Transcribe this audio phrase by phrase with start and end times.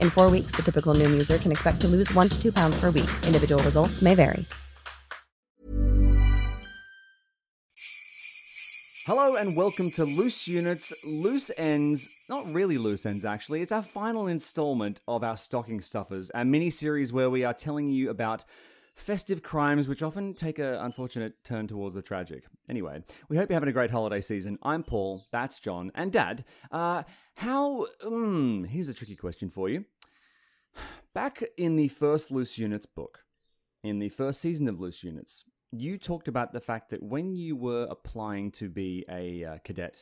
[0.00, 2.78] In four weeks, the typical Noom user can expect to lose one to two pounds
[2.78, 3.10] per week.
[3.26, 4.44] Individual results may vary.
[9.06, 12.08] Hello and welcome to Loose Units, Loose Ends.
[12.28, 13.60] Not really loose ends, actually.
[13.60, 17.90] It's our final installment of our Stocking Stuffers, a mini series where we are telling
[17.90, 18.44] you about
[19.00, 22.44] festive crimes which often take an unfortunate turn towards the tragic.
[22.68, 24.58] Anyway, we hope you're having a great holiday season.
[24.62, 26.44] I'm Paul, that's John, and Dad.
[26.70, 27.02] Uh,
[27.34, 27.86] how.
[28.04, 29.86] Um, here's a tricky question for you.
[31.14, 33.24] Back in the first Loose Units book,
[33.82, 37.56] in the first season of Loose Units, you talked about the fact that when you
[37.56, 39.96] were applying to be a uh, cadet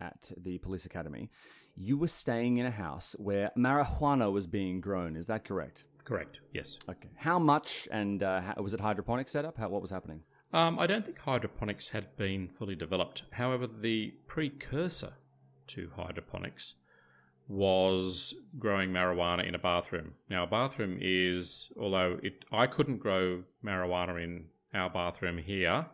[0.00, 1.30] at the police academy,
[1.76, 5.16] you were staying in a house where marijuana was being grown.
[5.16, 5.84] Is that correct?
[6.08, 6.38] Correct.
[6.54, 6.78] Yes.
[6.88, 7.10] Okay.
[7.16, 9.58] How much and uh, how, was it hydroponic setup?
[9.58, 10.22] How, what was happening?
[10.54, 13.24] Um, I don't think hydroponics had been fully developed.
[13.32, 15.12] However, the precursor
[15.66, 16.76] to hydroponics
[17.46, 20.14] was growing marijuana in a bathroom.
[20.30, 25.88] Now, a bathroom is, although it, I couldn't grow marijuana in our bathroom here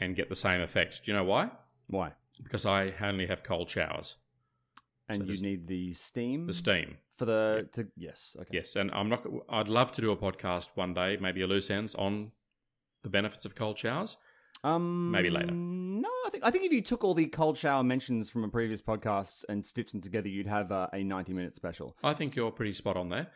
[0.00, 1.04] and get the same effect.
[1.04, 1.50] Do you know why?
[1.88, 2.12] Why?
[2.42, 4.16] Because I only have cold showers.
[5.10, 6.46] And So you need the steam.
[6.46, 6.96] The steam.
[7.22, 8.36] For the to yes.
[8.40, 8.50] Okay.
[8.50, 9.24] Yes, and I'm not.
[9.48, 12.32] I'd love to do a podcast one day, maybe a loose ends on
[13.04, 14.16] the benefits of cold showers.
[14.64, 15.52] Um, Maybe later.
[15.52, 18.48] No, I think I think if you took all the cold shower mentions from a
[18.48, 21.96] previous podcast and stitched them together, you'd have uh, a ninety-minute special.
[22.02, 23.28] I think you're pretty spot on there.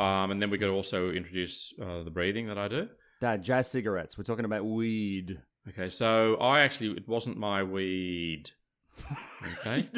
[0.00, 2.88] Um, and then we could also introduce uh, the breathing that I do.
[3.20, 4.18] Dad, jazz cigarettes.
[4.18, 5.40] We're talking about weed.
[5.68, 8.50] Okay, so I actually it wasn't my weed.
[9.60, 9.88] Okay,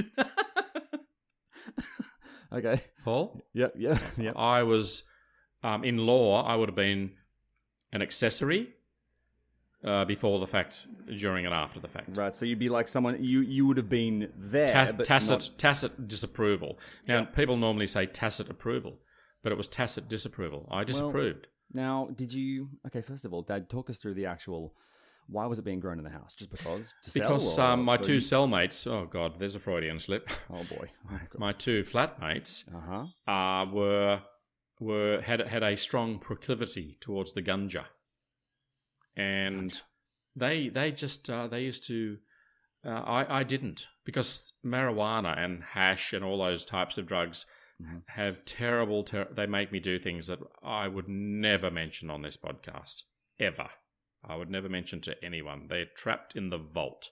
[2.52, 2.82] Okay.
[3.04, 3.40] Paul.
[3.54, 3.74] Yep.
[3.76, 3.98] Yep.
[4.18, 4.36] Yep.
[4.36, 5.02] I was
[5.62, 6.42] um, in law.
[6.44, 7.12] I would have been
[7.92, 8.70] an accessory
[9.84, 10.86] uh, before the fact,
[11.18, 12.16] during and after the fact.
[12.16, 12.34] Right.
[12.34, 15.50] So you'd be like someone you you would have been there, Ta- but tacit not-
[15.58, 16.78] tacit disapproval.
[17.06, 18.98] Now people normally say tacit approval,
[19.42, 20.68] but it was tacit disapproval.
[20.70, 21.46] I disapproved.
[21.72, 22.70] Now, did you?
[22.86, 23.00] Okay.
[23.00, 24.74] First of all, Dad, talk us through the actual.
[25.30, 26.34] Why was it being grown in the house?
[26.34, 26.92] Just because?
[27.14, 30.28] Because or um, my two you- cellmates, oh god, there's a Freudian slip.
[30.50, 30.90] Oh boy.
[31.38, 33.32] my two flatmates Uh huh.
[33.32, 34.22] uh, were
[34.80, 37.84] were had had a strong proclivity towards the gunja,
[39.16, 39.80] and
[40.36, 42.18] they they just uh, they used to.
[42.84, 47.46] Uh, I I didn't because marijuana and hash and all those types of drugs
[48.08, 49.04] have terrible.
[49.04, 53.02] Ter- they make me do things that I would never mention on this podcast
[53.38, 53.68] ever.
[54.24, 55.66] I would never mention to anyone.
[55.68, 57.10] They're trapped in the vault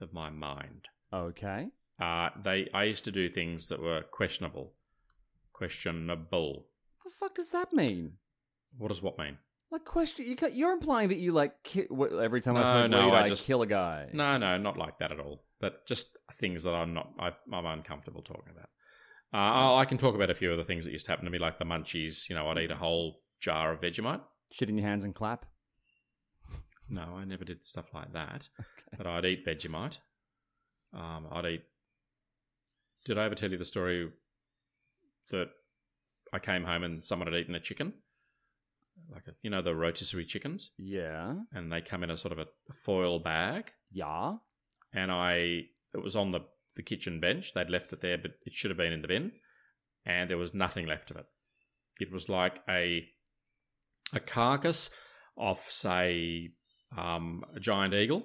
[0.00, 0.86] of my mind.
[1.12, 1.68] Okay.
[2.00, 4.74] Uh, they I used to do things that were questionable.
[5.52, 6.66] Questionable.
[7.02, 8.12] What the fuck does that mean?
[8.76, 9.38] What does what mean?
[9.70, 11.88] Like question, you you're implying that you like ki-
[12.22, 14.08] every time I No, smoke no, weed, I I, just- kill a guy.
[14.12, 15.44] No, no, not like that at all.
[15.60, 18.68] But just things that I'm not I, I'm uncomfortable talking about.
[19.34, 21.30] Uh, I can talk about a few of the things that used to happen to
[21.30, 22.28] me, like the munchies.
[22.30, 24.22] You know, I'd eat a whole jar of Vegemite.
[24.52, 25.44] Shit in your hands and clap.
[26.88, 28.48] No, I never did stuff like that.
[28.96, 29.98] But I'd eat Vegemite.
[30.94, 31.62] Um, I'd eat.
[33.04, 34.10] Did I ever tell you the story
[35.30, 35.50] that
[36.32, 37.92] I came home and someone had eaten a chicken?
[39.12, 40.70] Like, a, you know, the rotisserie chickens?
[40.78, 41.34] Yeah.
[41.52, 42.46] And they come in a sort of a
[42.84, 43.72] foil bag.
[43.90, 44.36] Yeah.
[44.92, 46.40] And I, it was on the,
[46.74, 47.52] the kitchen bench.
[47.54, 49.32] They'd left it there, but it should have been in the bin.
[50.04, 51.26] And there was nothing left of it.
[52.00, 53.08] It was like a,
[54.14, 54.88] a carcass
[55.36, 56.52] of, say,
[56.96, 58.24] um, a giant eagle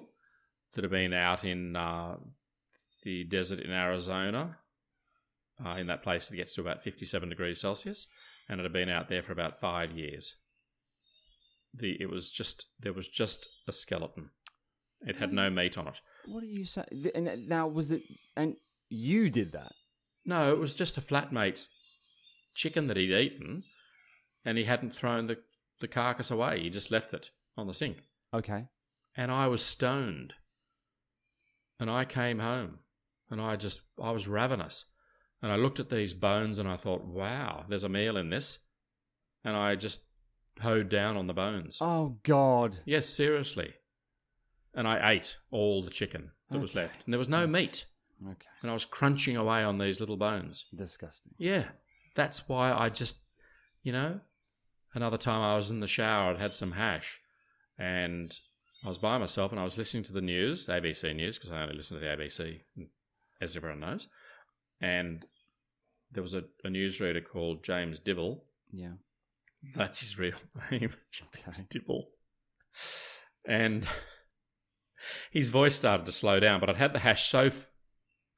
[0.74, 2.16] that had been out in uh,
[3.02, 4.58] the desert in Arizona,
[5.64, 8.06] uh, in that place that gets to about 57 degrees Celsius,
[8.48, 10.36] and it had been out there for about five years.
[11.72, 14.30] The it was just there was just a skeleton.
[15.00, 16.00] It had no meat on it.
[16.26, 16.84] What do you say?
[17.14, 18.02] And now was it?
[18.36, 18.56] And
[18.88, 19.72] you did that?
[20.24, 21.68] No, it was just a flatmate's
[22.54, 23.64] chicken that he'd eaten,
[24.44, 25.38] and he hadn't thrown the,
[25.80, 26.60] the carcass away.
[26.60, 27.98] He just left it on the sink.
[28.34, 28.64] Okay.
[29.16, 30.34] And I was stoned.
[31.80, 32.78] And I came home,
[33.30, 34.86] and I just, I was ravenous.
[35.42, 38.60] And I looked at these bones and I thought, wow, there's a meal in this.
[39.44, 40.00] And I just
[40.62, 41.78] hoed down on the bones.
[41.82, 42.78] Oh God.
[42.86, 43.74] Yes, seriously.
[44.72, 47.04] And I ate all the chicken that was left.
[47.04, 47.84] And there was no meat.
[48.24, 48.48] Okay.
[48.62, 50.64] And I was crunching away on these little bones.
[50.74, 51.32] Disgusting.
[51.36, 51.64] Yeah,
[52.14, 53.16] that's why I just,
[53.82, 54.20] you know,
[54.94, 57.20] another time I was in the shower, I'd had some hash,
[57.78, 58.36] and
[58.84, 61.62] I was by myself and I was listening to the news, ABC News, because I
[61.62, 62.60] only listen to the ABC,
[63.40, 64.08] as everyone knows.
[64.80, 65.24] And
[66.10, 68.44] there was a, a newsreader called James Dibble.
[68.70, 68.94] Yeah.
[69.74, 70.36] That's his real
[70.70, 71.66] name, James Okay.
[71.70, 72.08] Dibble.
[73.46, 73.88] And
[75.30, 77.50] his voice started to slow down, but I'd had the hash so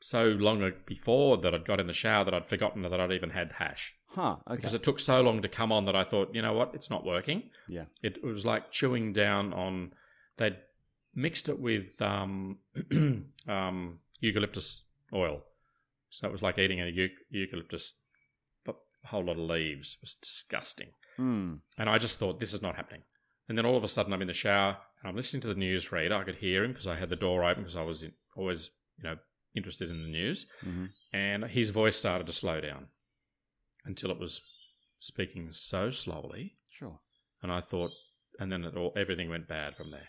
[0.00, 3.30] so long before that I'd got in the shower that I'd forgotten that I'd even
[3.30, 4.36] had hash Huh.
[4.48, 4.56] Okay.
[4.56, 6.88] because it took so long to come on that I thought, you know what, it's
[6.90, 7.50] not working.
[7.68, 7.84] yeah.
[8.02, 9.92] It, was like chewing down on.
[10.38, 10.56] They'd
[11.14, 12.58] mixed it with um,
[13.48, 15.42] um, eucalyptus oil,
[16.08, 17.92] so it was like eating a eu- eucalyptus,
[18.64, 19.98] but a whole lot of leaves.
[20.00, 20.88] It was disgusting.
[21.16, 21.56] Hmm.
[21.78, 23.02] And I just thought, this is not happening.
[23.48, 25.54] And then all of a sudden, I'm in the shower and I'm listening to the
[25.54, 26.14] news reader.
[26.16, 28.70] I could hear him because I had the door open because I was in, always,
[28.98, 29.16] you know,
[29.54, 30.46] interested in the news.
[30.64, 30.88] Mhm.
[31.12, 32.88] And his voice started to slow down
[33.86, 34.40] until it was
[35.00, 36.54] speaking so slowly.
[36.70, 37.00] Sure.
[37.42, 37.92] And I thought,
[38.40, 40.08] and then it all, everything went bad from there.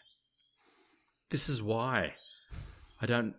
[1.30, 2.16] This is why
[3.02, 3.36] I don't,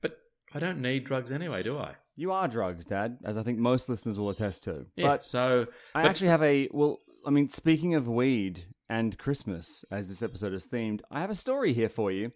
[0.00, 0.18] but
[0.54, 1.96] I don't need drugs anyway, do I?
[2.16, 4.86] You are drugs, Dad, as I think most listeners will attest to.
[4.94, 5.08] Yeah.
[5.08, 6.98] But so I but- actually have a well.
[7.26, 11.34] I mean, speaking of weed and Christmas, as this episode is themed, I have a
[11.34, 12.32] story here for you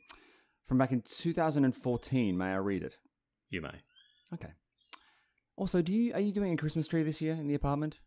[0.66, 2.36] from back in 2014.
[2.36, 2.96] May I read it?
[3.50, 3.82] you may.
[4.34, 4.48] Okay.
[5.58, 7.98] Also, do you are you doing a Christmas tree this year in the apartment?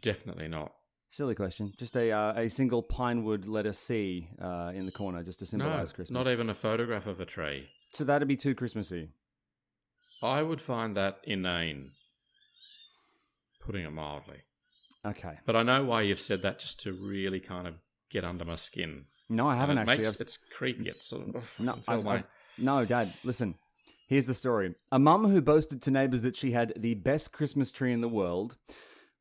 [0.00, 0.72] Definitely not.
[1.10, 1.72] Silly question.
[1.78, 5.48] Just a uh, a single pinewood letter C uh, in the corner, just to No,
[5.48, 6.14] symbolize Christmas.
[6.24, 7.68] not even a photograph of a tree.
[7.92, 9.10] So that'd be too Christmassy.
[10.22, 11.90] I would find that inane,
[13.60, 14.38] putting it mildly.
[15.06, 15.34] Okay.
[15.44, 17.74] But I know why you've said that just to really kind of
[18.10, 19.04] get under my skin.
[19.28, 20.04] No, I haven't And it actually.
[20.06, 20.88] Makes, I've- it's creepy.
[20.88, 22.24] It's sort of, No, I've, my- I've-
[22.58, 23.12] no, Dad.
[23.22, 23.56] Listen,
[24.06, 24.74] here's the story.
[24.92, 28.08] A mum who boasted to neighbours that she had the best Christmas tree in the
[28.08, 28.56] world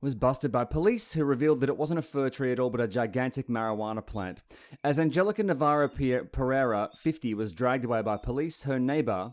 [0.02, 2.82] was busted by police, who revealed that it wasn't a fir tree at all, but
[2.82, 4.44] a gigantic marijuana plant.
[4.84, 9.32] As Angelica Navarro Pereira, 50, was dragged away by police, her neighbour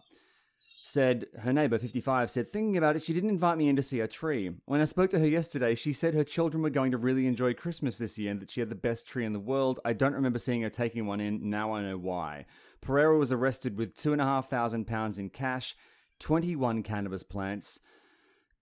[0.91, 4.01] said her neighbor 55 said thinking about it she didn't invite me in to see
[4.01, 4.51] a tree.
[4.67, 7.55] When i spoke to her yesterday she said her children were going to really enjoy
[7.55, 9.79] christmas this year and that she had the best tree in the world.
[9.85, 11.49] I don't remember seeing her taking one in.
[11.49, 12.47] Now i know why.
[12.81, 15.77] Pereira was arrested with two and a half thousand pounds in cash
[16.19, 17.81] 21 cannabis plants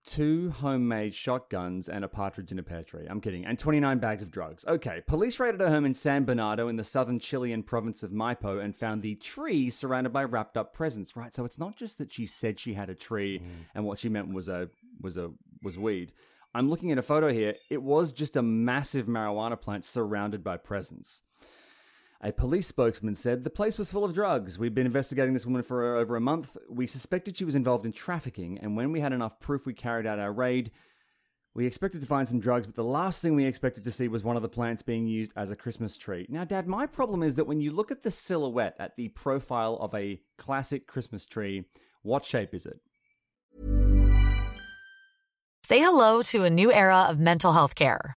[0.09, 3.07] two homemade shotguns and a partridge in a pear tree.
[3.09, 3.45] I'm kidding.
[3.45, 4.65] And 29 bags of drugs.
[4.67, 8.65] Okay, police raided a home in San Bernardo in the southern Chilean province of Maipo
[8.65, 11.15] and found the tree surrounded by wrapped up presents.
[11.15, 13.67] Right, so it's not just that she said she had a tree mm.
[13.75, 15.31] and what she meant was a was a
[15.63, 16.13] was weed.
[16.55, 17.57] I'm looking at a photo here.
[17.69, 21.23] It was just a massive marijuana plant surrounded by presents.
[22.21, 24.59] A police spokesman said the place was full of drugs.
[24.59, 26.57] We'd been investigating this woman for over a month.
[26.69, 30.05] We suspected she was involved in trafficking, and when we had enough proof, we carried
[30.05, 30.73] out our raid.
[31.55, 34.25] We expected to find some drugs, but the last thing we expected to see was
[34.25, 36.27] one of the plants being used as a Christmas tree.
[36.29, 39.79] Now, Dad, my problem is that when you look at the silhouette, at the profile
[39.81, 41.67] of a classic Christmas tree,
[42.03, 42.81] what shape is it?
[45.65, 48.17] Say hello to a new era of mental health care.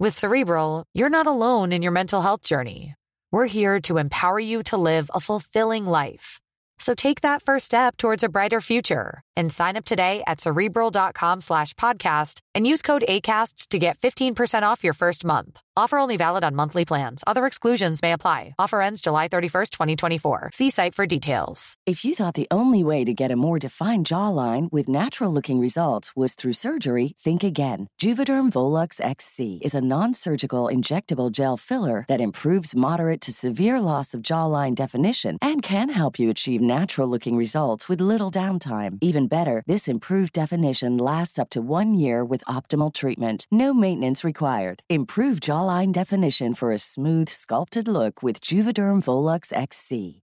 [0.00, 2.96] With Cerebral, you're not alone in your mental health journey.
[3.30, 6.40] We're here to empower you to live a fulfilling life.
[6.80, 11.40] So take that first step towards a brighter future and sign up today at cerebral.com
[11.42, 15.60] slash podcast and use code ACAST to get 15% off your first month.
[15.76, 17.24] Offer only valid on monthly plans.
[17.26, 18.54] Other exclusions may apply.
[18.60, 20.50] Offer ends July 31st, 2024.
[20.54, 21.74] See site for details.
[21.84, 25.58] If you thought the only way to get a more defined jawline with natural looking
[25.58, 27.88] results was through surgery, think again.
[28.00, 33.80] Juvederm Volux XC is a non surgical injectable gel filler that improves moderate to severe
[33.80, 38.98] loss of jawline definition and can help you achieve natural looking results with little downtime.
[39.00, 43.48] Even better, this improved definition lasts up to one year with optimal treatment.
[43.50, 44.84] No maintenance required.
[44.88, 50.22] Improve jawline definition for a smooth, sculpted look with Juvederm Volux XC.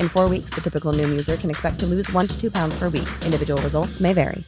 [0.00, 2.78] In four weeks, the typical Noom user can expect to lose one to two pounds
[2.78, 3.08] per week.
[3.24, 4.42] Individual results may vary.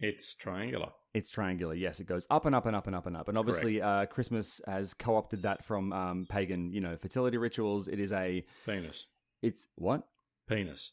[0.00, 0.90] It's triangular.
[1.12, 1.74] It's triangular.
[1.74, 3.28] Yes, it goes up and up and up and up and up.
[3.28, 7.88] And obviously, uh, Christmas has co-opted that from um, pagan, you know, fertility rituals.
[7.88, 9.06] It is a, Penis.
[9.42, 10.04] it's what?
[10.48, 10.92] Penis.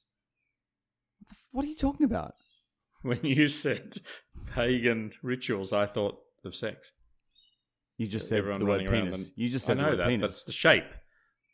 [1.52, 2.34] What are you talking about?
[3.04, 4.00] When you said
[4.56, 6.94] pagan rituals, I thought of sex.
[7.98, 9.28] You just said Everyone the word running around penis.
[9.28, 10.22] and- You just I said the know word that, penis.
[10.22, 10.86] but it's the shape.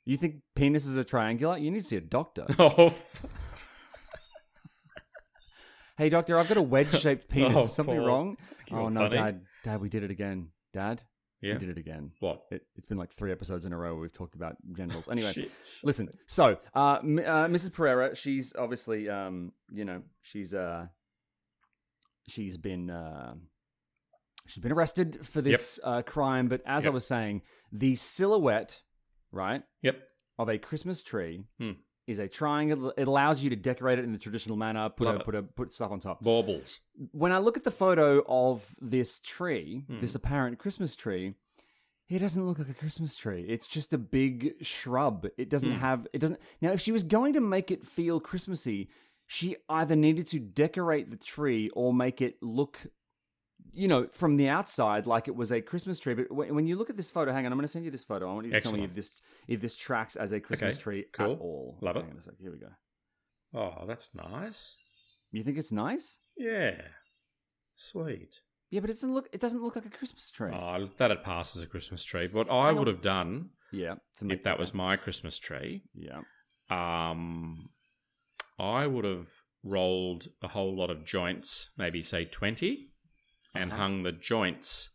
[0.05, 1.57] You think penis is a triangular?
[1.57, 2.45] You need to see a doctor.
[2.59, 3.25] Oh, f-
[5.97, 7.53] hey, doctor, I've got a wedge-shaped penis.
[7.55, 8.05] Oh, is something Paul.
[8.07, 8.37] wrong?
[8.69, 9.15] You're Oh no, funny.
[9.15, 9.41] Dad.
[9.63, 10.49] Dad, we did it again.
[10.73, 11.01] Dad,
[11.41, 11.53] yeah.
[11.53, 12.11] we did it again.
[12.19, 12.41] What?
[12.51, 15.07] It, it's been like three episodes in a row where we've talked about genitals.
[15.09, 15.51] Anyway, Shit.
[15.83, 16.09] listen.
[16.27, 17.73] So, uh, M- uh, Mrs.
[17.73, 20.87] Pereira, she's obviously, um, you know, she's uh,
[22.27, 23.35] she's been uh,
[24.45, 26.47] she's been arrested for this uh, crime.
[26.47, 28.81] But as I was saying, the silhouette,
[29.31, 29.99] right, Yep.
[30.39, 31.71] of a Christmas tree Hmm.
[32.07, 32.93] is a triangle.
[32.97, 34.89] It allows you to decorate it in the traditional manner.
[34.89, 35.25] Put Love a, it.
[35.25, 36.21] put a put stuff on top.
[36.23, 36.79] Baubles.
[37.11, 39.99] When I look at the photo of this tree, Hmm.
[40.01, 41.35] this apparent Christmas tree,
[42.09, 43.43] it doesn't look like a Christmas tree.
[43.47, 45.25] It's just a big shrub.
[45.37, 45.77] It doesn't Hmm.
[45.79, 46.07] have.
[46.13, 46.39] It doesn't.
[46.61, 48.89] Now, if she was going to make it feel Christmassy,
[49.25, 52.85] she either needed to decorate the tree or make it look.
[53.75, 56.91] You know, from the outside, like it was a Christmas tree, but when you look
[56.91, 58.29] at this photo, hang on, I'm going to send you this photo.
[58.29, 59.11] I want you to tell me if this
[59.47, 61.31] if this tracks as a Christmas Okay, tree cool.
[61.33, 61.77] at all.
[61.81, 62.05] Love it.
[62.09, 62.35] On a sec.
[62.39, 62.69] Here we go.
[63.55, 64.77] Oh, that's nice.
[65.31, 66.19] You think it's nice?
[66.37, 66.81] Yeah.
[67.75, 68.41] Sweet.
[68.69, 69.27] Yeah, but it doesn't look.
[69.33, 70.51] It doesn't look like a Christmas tree.
[70.53, 72.27] Oh, that'd pass as a Christmas tree.
[72.31, 76.21] What I would have done yeah, to make if that was my Christmas tree, Yeah.
[76.69, 77.69] um,
[78.59, 79.27] I would have
[79.63, 82.79] rolled a whole lot of joints, maybe say 20,
[83.53, 83.81] and Uh-huh.
[83.81, 84.89] hung the joints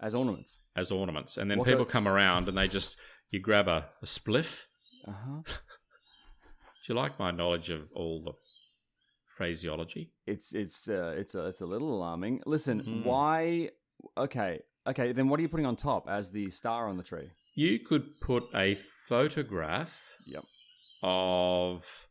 [0.00, 0.58] As ornaments.
[0.74, 1.36] as ornaments.
[1.36, 2.96] And then What people go- come around and they just,
[3.30, 4.64] you grab a, a spliff.
[5.06, 5.42] Uh huh.
[5.44, 8.32] Do you like my knowledge of all the
[9.36, 10.12] phraseology?
[10.26, 12.42] It's it's uh, it's a it's a little alarming.
[12.46, 13.04] Listen, Mhm.
[13.04, 13.70] why?
[14.16, 15.12] Okay, okay.
[15.12, 17.30] Then what are you putting on top as the star on the tree?
[17.54, 18.76] You could put a
[19.08, 20.44] photograph Yep.
[21.02, 22.08] of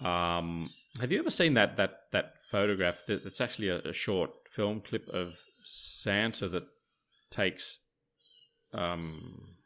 [0.00, 4.80] um have you ever seen that that that photograph that's actually a, a short film
[4.80, 6.64] clip of Santa that
[7.30, 7.80] takes
[8.72, 9.56] um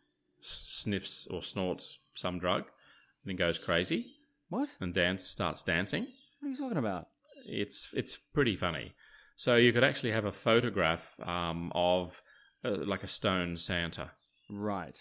[0.43, 4.15] sniffs or snorts some drug and then goes crazy
[4.49, 4.71] What?
[4.81, 6.07] and dance starts dancing
[6.41, 7.07] What are you talking about?
[7.47, 8.93] it's it's pretty funny
[9.37, 12.23] so you could actually have a photograph um of
[12.65, 14.11] uh, like a stone Santa
[14.51, 14.99] Right.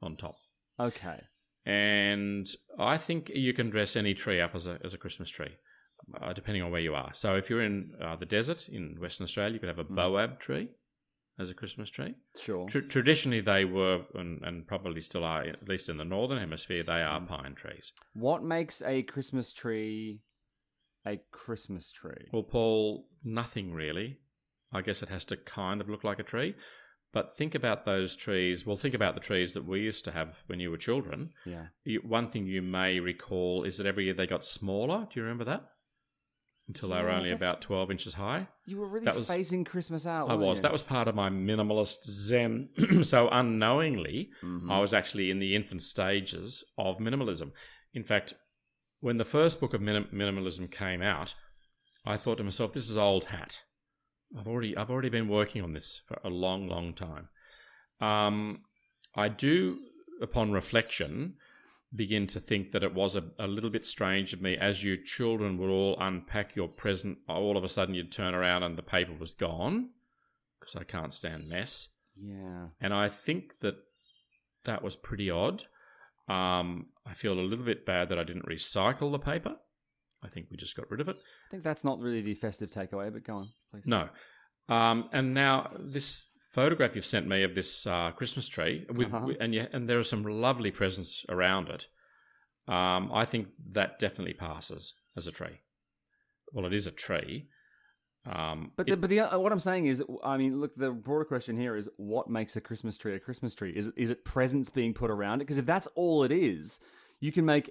[0.00, 0.36] on top
[0.80, 1.20] Okay.
[1.68, 2.48] And
[2.78, 5.56] I think you can dress any tree up as a as a Christmas tree,
[6.20, 7.12] uh, depending on where you are.
[7.14, 10.38] So if you're in uh, the desert in Western Australia, you could have a boab
[10.40, 10.70] tree
[11.38, 12.14] as a Christmas tree.
[12.40, 12.66] Sure.
[12.68, 16.82] Tr- traditionally, they were and, and probably still are, at least in the northern hemisphere,
[16.82, 17.92] they are pine trees.
[18.14, 20.20] What makes a Christmas tree
[21.06, 22.28] a Christmas tree?
[22.32, 24.18] Well, Paul, nothing really.
[24.72, 26.54] I guess it has to kind of look like a tree.
[27.12, 28.66] But think about those trees.
[28.66, 31.30] Well, think about the trees that we used to have when you were children.
[31.46, 31.68] Yeah.
[31.84, 35.08] You, one thing you may recall is that every year they got smaller.
[35.10, 35.64] Do you remember that?
[36.66, 38.46] until they were Yeah, only about 12 inches high.
[38.66, 40.28] You were really That was- phasing Christmas out.
[40.28, 40.58] I was.
[40.58, 40.62] you?
[40.64, 42.68] That was part of my minimalist zen.
[43.04, 44.70] so unknowingly, Mhm.
[44.70, 47.52] I was actually in the infant stages of minimalism.
[47.94, 48.34] In fact,
[49.00, 51.34] when the first book of minim- minimalism came out,
[52.04, 53.60] I thought to myself, "This is old hat.
[54.36, 57.28] I've already I've already been working on this for a long, long time."
[58.00, 58.62] Um,
[59.14, 59.80] I do,
[60.20, 61.34] upon reflection,
[61.94, 64.96] begin to think that it was a, a little bit strange of me as you
[64.96, 67.18] children would all unpack your present.
[67.28, 69.90] All of a sudden, you'd turn around and the paper was gone
[70.60, 71.88] because I can't stand mess.
[72.20, 72.66] Yeah.
[72.80, 73.76] And I think that
[74.64, 75.64] that was pretty odd.
[76.28, 79.56] Um, I feel a little bit bad that I didn't recycle the paper.
[80.22, 81.16] I think we just got rid of it.
[81.16, 83.86] I think that's not really the festive takeaway, but go on, please.
[83.86, 84.08] No.
[84.68, 89.32] Um, and now this photograph you've sent me of this uh, Christmas tree, with, Uh-huh.
[89.40, 91.86] and yeah, and there are some lovely presents around it.
[92.66, 95.60] Um, I think that definitely passes as a tree.
[96.52, 97.48] Well, it is a tree.
[98.26, 101.24] Um, But it- but the uh, what I'm saying is, I mean, look, the broader
[101.24, 103.70] question here is, what makes a Christmas tree a Christmas tree?
[103.74, 105.44] Is it, is it presents being put around it?
[105.44, 106.78] Because if that's all it is,
[107.20, 107.70] you can make.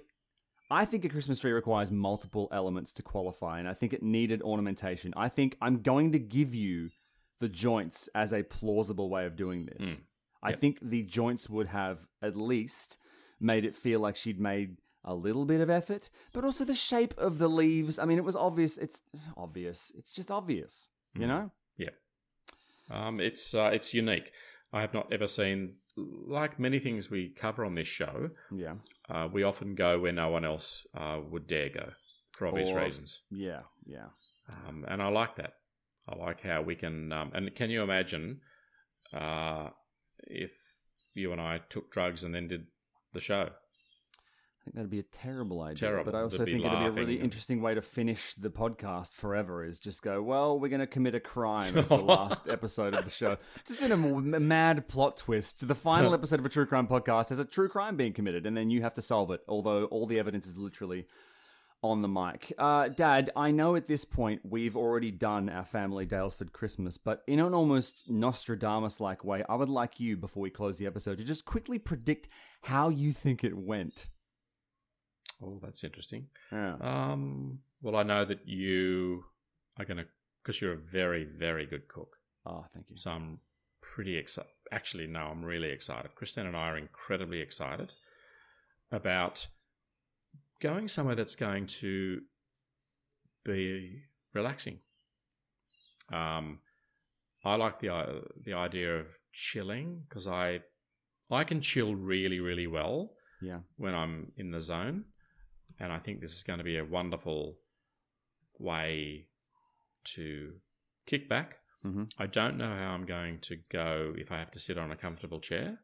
[0.70, 4.42] I think a Christmas tree requires multiple elements to qualify, and I think it needed
[4.42, 5.14] ornamentation.
[5.16, 6.90] I think I'm going to give you
[7.40, 10.00] the joints as a plausible way of doing this.
[10.42, 10.58] I Yep.
[10.60, 12.98] think the joints would have at least
[13.40, 17.14] made it feel like she'd made a little bit of effort, but also the shape
[17.16, 17.98] of the leaves.
[17.98, 18.76] I mean, it was obvious.
[18.76, 19.00] It's
[19.36, 19.90] obvious.
[19.96, 21.28] It's just obvious, you Mm.
[21.28, 21.52] know?
[21.76, 21.90] Yeah,
[22.90, 24.32] um, it's uh, it's unique.
[24.72, 28.30] I have not ever seen, like many things we cover on this show.
[28.54, 28.74] Yeah.
[29.08, 31.90] Uh, we often go where no one else uh, would dare go,
[32.32, 33.20] for obvious Or- reasons.
[33.30, 33.62] Yeah.
[33.86, 34.08] Yeah.
[34.48, 35.54] Um, and I like that.
[36.08, 37.12] I like how we can.
[37.12, 38.40] Um, and can you imagine
[39.12, 39.70] uh,
[40.26, 40.52] if
[41.14, 42.66] you and I took drugs and then did
[43.12, 43.50] the show?
[44.68, 45.88] Think that'd be a terrible idea.
[45.88, 46.12] Terrible.
[46.12, 48.50] But I also They'd think it'd be a really and- interesting way to finish the
[48.50, 52.48] podcast forever is just go, well, we're going to commit a crime as the last
[52.48, 53.38] episode of the show.
[53.64, 55.66] Just in a mad plot twist.
[55.66, 58.54] The final episode of a true crime podcast has a true crime being committed, and
[58.54, 61.06] then you have to solve it, although all the evidence is literally
[61.82, 62.52] on the mic.
[62.58, 67.22] Uh, Dad, I know at this point we've already done our family Daylesford Christmas, but
[67.26, 71.16] in an almost Nostradamus like way, I would like you, before we close the episode,
[71.18, 72.28] to just quickly predict
[72.62, 74.08] how you think it went.
[75.42, 76.26] Oh, that's interesting.
[76.52, 76.76] Yeah.
[76.80, 79.24] Um, well, I know that you
[79.78, 80.06] are going to,
[80.42, 82.16] because you're a very, very good cook.
[82.44, 82.96] Oh, thank you.
[82.96, 83.38] So I'm
[83.80, 84.50] pretty excited.
[84.72, 86.14] Actually, no, I'm really excited.
[86.14, 87.92] Christine and I are incredibly excited
[88.90, 89.46] about
[90.60, 92.20] going somewhere that's going to
[93.44, 94.02] be
[94.34, 94.78] relaxing.
[96.12, 96.60] Um,
[97.44, 100.60] I like the uh, the idea of chilling because I
[101.30, 103.60] I can chill really really well Yeah.
[103.76, 105.04] when I'm in the zone,
[105.78, 107.58] and I think this is going to be a wonderful
[108.58, 109.26] way
[110.14, 110.54] to
[111.06, 111.58] kick back.
[111.84, 112.04] Mm-hmm.
[112.18, 114.96] I don't know how I'm going to go if I have to sit on a
[114.96, 115.80] comfortable chair.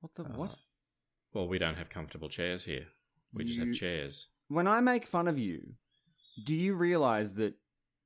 [0.00, 0.56] What the Uh, what?
[1.32, 2.88] Well, we don't have comfortable chairs here.
[3.32, 4.28] We just have chairs.
[4.48, 5.74] When I make fun of you,
[6.44, 7.54] do you realize that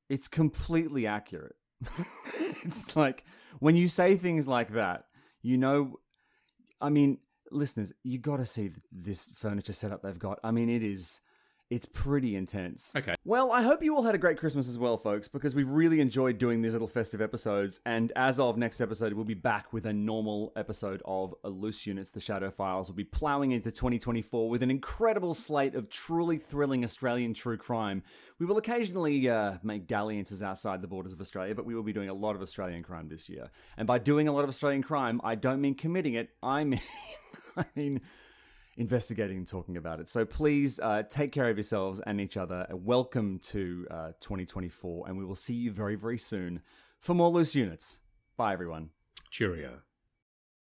[0.08, 1.56] it's completely accurate?
[2.64, 3.24] it's like
[3.58, 5.06] when you say things like that,
[5.42, 5.98] you know.
[6.80, 7.18] I mean,
[7.50, 10.38] listeners, you got to see this furniture setup they've got.
[10.42, 11.20] I mean, it is.
[11.68, 12.92] It's pretty intense.
[12.94, 13.16] Okay.
[13.24, 16.00] Well, I hope you all had a great Christmas as well, folks, because we've really
[16.00, 17.80] enjoyed doing these little festive episodes.
[17.84, 21.84] And as of next episode, we'll be back with a normal episode of A Loose
[21.84, 22.88] Units, The Shadow Files.
[22.88, 28.04] We'll be ploughing into 2024 with an incredible slate of truly thrilling Australian true crime.
[28.38, 31.92] We will occasionally uh, make dalliances outside the borders of Australia, but we will be
[31.92, 33.50] doing a lot of Australian crime this year.
[33.76, 36.80] And by doing a lot of Australian crime, I don't mean committing it, I mean.
[37.56, 38.02] I mean
[38.76, 40.08] investigating and talking about it.
[40.08, 42.66] So please uh, take care of yourselves and each other.
[42.70, 46.60] Welcome to uh, 2024, and we will see you very, very soon
[47.00, 48.00] for more loose units.
[48.36, 48.90] Bye, everyone.
[49.30, 49.85] Cheerio.